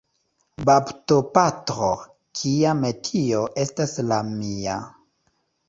[0.69, 1.91] Baptopatro,
[2.41, 4.83] kia metio estas la mia!